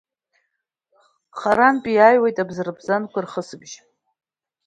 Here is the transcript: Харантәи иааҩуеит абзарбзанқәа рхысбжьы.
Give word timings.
Харантәи 1.37 1.93
иааҩуеит 1.95 2.37
абзарбзанқәа 2.43 3.19
рхысбжьы. 3.25 3.79